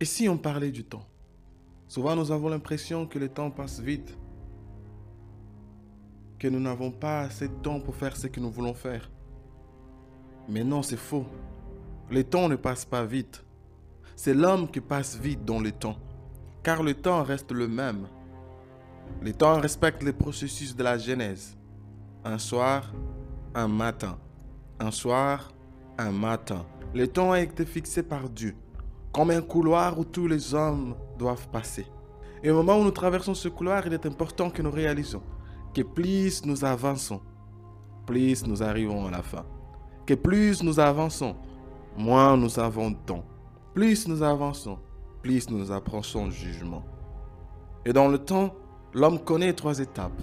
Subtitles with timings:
[0.00, 1.04] Et si on parlait du temps?
[1.88, 4.16] Souvent nous avons l'impression que le temps passe vite,
[6.38, 9.10] que nous n'avons pas assez de temps pour faire ce que nous voulons faire.
[10.48, 11.26] Mais non, c'est faux.
[12.10, 13.44] Le temps ne passe pas vite.
[14.14, 15.96] C'est l'homme qui passe vite dans le temps,
[16.62, 18.06] car le temps reste le même.
[19.20, 21.58] Le temps respecte les processus de la Genèse.
[22.24, 22.92] Un soir,
[23.52, 24.16] un matin.
[24.78, 25.52] Un soir,
[25.98, 26.64] un matin.
[26.94, 28.54] Le temps a été fixé par Dieu
[29.12, 31.86] comme un couloir où tous les hommes doivent passer.
[32.42, 35.22] Et au moment où nous traversons ce couloir, il est important que nous réalisons
[35.74, 37.20] que plus nous avançons,
[38.06, 39.44] plus nous arrivons à la fin.
[40.06, 41.36] Que plus nous avançons,
[41.96, 43.24] moins nous avons de temps.
[43.74, 44.78] Plus nous avançons,
[45.22, 46.84] plus nous approchons le jugement.
[47.84, 48.54] Et dans le temps,
[48.92, 50.20] l'homme connaît trois étapes.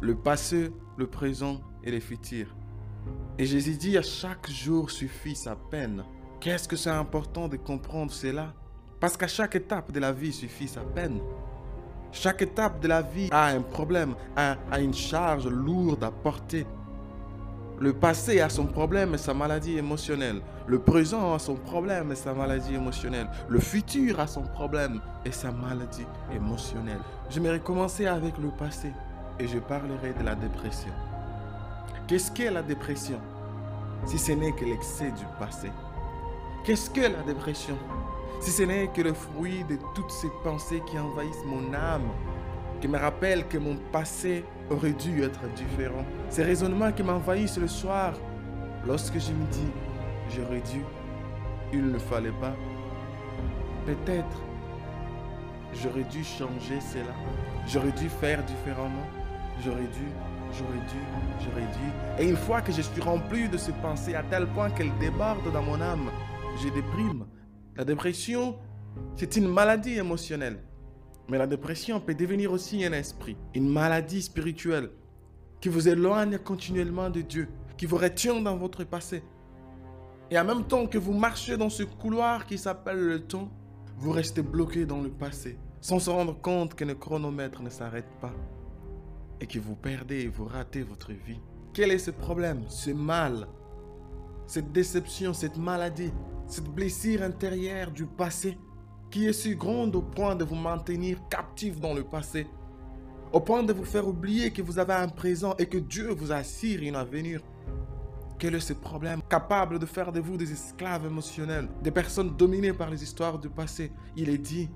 [0.00, 2.54] Le passé, le présent et le futur.
[3.38, 6.04] Et Jésus dit à chaque jour suffit sa peine.
[6.44, 8.52] Qu'est-ce que c'est important de comprendre cela?
[9.00, 11.18] Parce qu'à chaque étape de la vie suffit sa peine.
[12.12, 16.66] Chaque étape de la vie a un problème, a, a une charge lourde à porter.
[17.80, 20.42] Le passé a son problème et sa maladie émotionnelle.
[20.66, 23.30] Le présent a son problème et sa maladie émotionnelle.
[23.48, 27.00] Le futur a son problème et sa maladie émotionnelle.
[27.30, 28.92] J'aimerais commencer avec le passé
[29.40, 30.92] et je parlerai de la dépression.
[32.06, 33.18] Qu'est-ce qu'est la dépression?
[34.04, 35.70] Si ce n'est que l'excès du passé
[36.64, 37.76] Qu'est-ce que la dépression?
[38.40, 42.08] Si ce n'est que le fruit de toutes ces pensées qui envahissent mon âme,
[42.80, 46.06] qui me rappellent que mon passé aurait dû être différent.
[46.30, 48.14] Ces raisonnements qui m'envahissent le soir,
[48.86, 49.70] lorsque je me dis,
[50.34, 50.80] j'aurais dû,
[51.70, 52.54] il ne fallait pas.
[53.84, 54.40] Peut-être,
[55.74, 57.12] j'aurais dû changer cela.
[57.66, 59.06] J'aurais dû faire différemment.
[59.62, 60.08] J'aurais dû,
[60.50, 61.00] j'aurais dû,
[61.40, 62.22] j'aurais dû.
[62.24, 65.52] Et une fois que je suis rempli de ces pensées à tel point qu'elles débordent
[65.52, 66.08] dans mon âme,
[66.62, 67.26] je déprime.
[67.76, 68.56] La dépression,
[69.16, 70.62] c'est une maladie émotionnelle.
[71.28, 74.90] Mais la dépression peut devenir aussi un esprit, une maladie spirituelle
[75.60, 79.22] qui vous éloigne continuellement de Dieu, qui vous retient dans votre passé.
[80.30, 83.50] Et en même temps que vous marchez dans ce couloir qui s'appelle le temps,
[83.96, 88.10] vous restez bloqué dans le passé, sans se rendre compte que le chronomètre ne s'arrête
[88.20, 88.32] pas
[89.40, 91.40] et que vous perdez et vous ratez votre vie.
[91.72, 93.48] Quel est ce problème, ce mal,
[94.46, 96.12] cette déception, cette maladie?
[96.46, 98.58] Cette blessure intérieure du passé
[99.10, 102.46] qui est si grande au point de vous maintenir captif dans le passé,
[103.32, 106.32] au point de vous faire oublier que vous avez un présent et que Dieu vous
[106.32, 107.40] assure une avenir.
[108.38, 112.72] Quel est ce problème capable de faire de vous des esclaves émotionnels, des personnes dominées
[112.72, 113.92] par les histoires du passé?
[114.16, 114.68] Il est dit,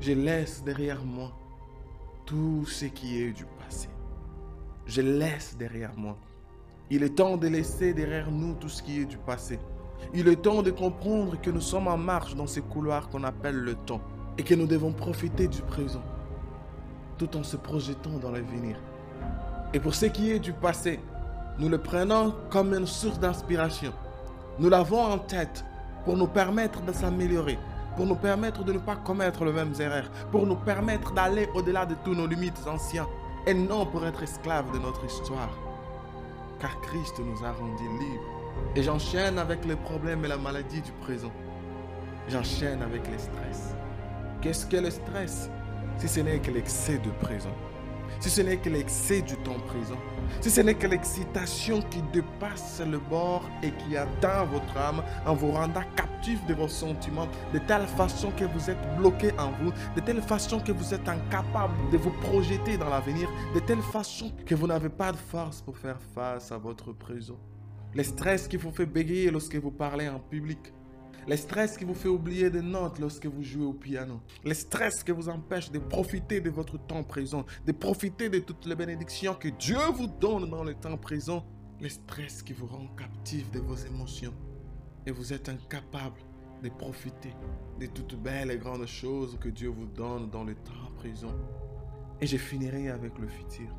[0.00, 1.32] je laisse derrière moi
[2.24, 3.88] tout ce qui est du passé.
[4.86, 6.16] Je laisse derrière moi.
[6.90, 9.58] Il est temps de laisser derrière nous tout ce qui est du passé.
[10.14, 13.56] Il est temps de comprendre que nous sommes en marche dans ces couloirs qu'on appelle
[13.56, 14.00] le temps
[14.38, 16.02] et que nous devons profiter du présent
[17.18, 18.76] tout en se projetant dans l'avenir.
[19.74, 21.00] Et pour ce qui est du passé,
[21.58, 23.92] nous le prenons comme une source d'inspiration.
[24.58, 25.64] Nous l'avons en tête
[26.04, 27.58] pour nous permettre de s'améliorer,
[27.96, 31.84] pour nous permettre de ne pas commettre les mêmes erreurs, pour nous permettre d'aller au-delà
[31.84, 33.04] de tous nos limites anciennes
[33.46, 35.50] et non pour être esclaves de notre histoire.
[36.60, 38.37] Car Christ nous a rendus libres
[38.74, 41.32] et j'enchaîne avec les problèmes et la maladie du présent.
[42.28, 43.74] J'enchaîne avec le stress.
[44.40, 45.50] Qu'est-ce que le stress?
[45.96, 47.54] Si ce n'est que l'excès de présent.
[48.20, 49.98] Si ce n'est que l'excès du temps présent.
[50.40, 55.34] Si ce n'est que l'excitation qui dépasse le bord et qui atteint votre âme en
[55.34, 59.72] vous rendant captif de vos sentiments, de telle façon que vous êtes bloqué en vous,
[59.96, 64.32] de telle façon que vous êtes incapable de vous projeter dans l'avenir, de telle façon
[64.44, 67.38] que vous n'avez pas de force pour faire face à votre présent.
[67.98, 70.72] Le stress qui vous fait bégayer lorsque vous parlez en public.
[71.26, 74.20] Le stress qui vous fait oublier des notes lorsque vous jouez au piano.
[74.44, 78.66] Le stress qui vous empêche de profiter de votre temps présent, de profiter de toutes
[78.66, 81.44] les bénédictions que Dieu vous donne dans le temps présent.
[81.80, 84.34] Le stress qui vous rend captif de vos émotions.
[85.04, 86.20] Et vous êtes incapable
[86.62, 87.34] de profiter
[87.80, 91.34] de toutes belles et grandes choses que Dieu vous donne dans le temps présent.
[92.20, 93.74] Et je finirai avec le futur.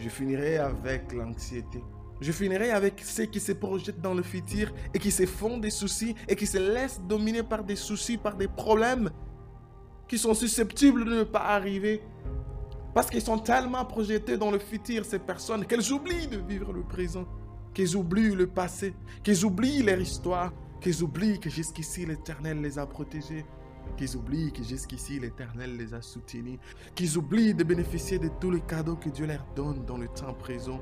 [0.00, 1.80] Je finirai avec l'anxiété.
[2.20, 5.70] Je finirai avec ceux qui se projettent dans le futur et qui se font des
[5.70, 9.10] soucis et qui se laissent dominer par des soucis, par des problèmes
[10.08, 12.02] qui sont susceptibles de ne pas arriver.
[12.94, 16.82] Parce qu'ils sont tellement projetés dans le futur, ces personnes, qu'elles oublient de vivre le
[16.82, 17.26] présent,
[17.74, 22.86] qu'elles oublient le passé, qu'elles oublient leur histoire, qu'elles oublient que jusqu'ici l'Éternel les a
[22.86, 23.44] protégés,
[23.98, 26.58] qu'ils oublient que jusqu'ici l'Éternel les a soutenus,
[26.94, 30.32] qu'ils oublient de bénéficier de tous les cadeaux que Dieu leur donne dans le temps
[30.32, 30.80] présent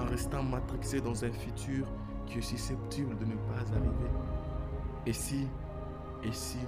[0.00, 1.86] en restant matrixé dans un futur
[2.26, 4.10] qui est susceptible de ne pas arriver.
[5.06, 5.48] Et si,
[6.22, 6.58] et si,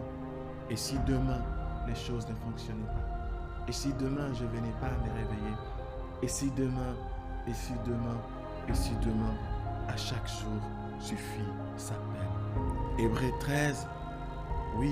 [0.69, 1.43] Et si demain,
[1.87, 3.69] les choses ne fonctionnaient pas?
[3.69, 5.57] Et si demain, je venais pas me réveiller?
[6.23, 6.97] Et si demain,
[7.47, 8.19] et si demain,
[8.69, 9.35] et si demain,
[9.89, 10.61] à chaque jour
[10.99, 13.05] suffit sa peine?
[13.05, 13.87] Hébreu 13,
[14.79, 14.91] 8.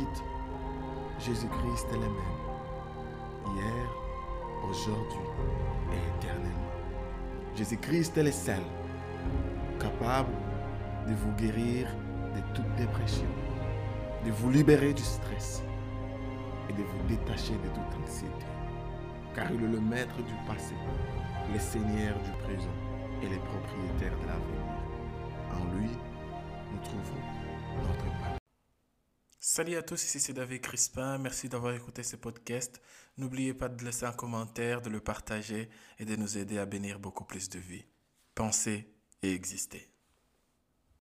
[1.19, 2.35] Jésus-Christ est le même.
[3.47, 3.89] Hier,
[4.71, 5.19] aujourd'hui
[5.93, 6.74] et éternellement.
[7.57, 8.63] Jésus-Christ est le seul
[9.79, 10.33] capable
[11.07, 11.87] de vous guérir
[12.35, 13.29] de toute dépression,
[14.27, 15.63] de vous libérer du stress
[16.69, 18.47] et de vous détacher de toute anxiété.
[19.37, 20.75] Car il est le maître du passé,
[21.53, 22.77] le seigneur du présent
[23.23, 24.65] et le propriétaire de l'avenir.
[25.53, 25.91] En lui,
[26.73, 27.23] nous trouvons
[27.83, 28.44] notre paix.
[29.47, 31.19] Salut à tous, ici c'est David Crispin.
[31.19, 32.81] Merci d'avoir écouté ce podcast.
[33.19, 35.69] N'oubliez pas de laisser un commentaire, de le partager
[35.99, 37.85] et de nous aider à bénir beaucoup plus de vies.
[38.35, 38.91] Pensez
[39.23, 39.94] et existez.